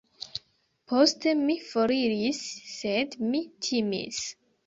Poste 0.93 1.33
mi 1.41 1.57
foriris, 1.67 2.41
sed 2.71 3.15
mi 3.33 3.45
timis. 3.67 4.27